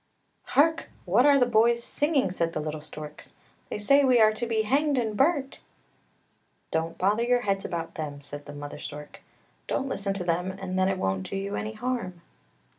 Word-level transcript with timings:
"Hark! 0.57 0.89
what 1.05 1.27
are 1.27 1.37
the 1.37 1.45
boys 1.45 1.83
singing?" 1.83 2.31
said 2.31 2.53
the 2.53 2.59
little 2.59 2.81
storks;" 2.81 3.33
they 3.69 3.77
say 3.77 4.03
we 4.03 4.19
are 4.19 4.33
to 4.33 4.47
be 4.47 4.63
hanged 4.63 4.97
and 4.97 5.15
burnt! 5.15 5.61
""Don't 6.71 6.97
bother 6.97 7.21
your 7.21 7.41
heads 7.41 7.65
about 7.65 7.93
them!" 7.93 8.19
said 8.21 8.45
the}" 8.47 8.53
mother 8.53 8.79
stork;" 8.79 9.21
don't 9.67 9.87
listen 9.89 10.15
to 10.15 10.23
them 10.23 10.49
and 10.53 10.79
then 10.79 10.89
it 10.89 10.97
won't 10.97 11.29
do 11.29 11.35
you 11.35 11.55
any 11.55 11.73
harm." 11.73 12.23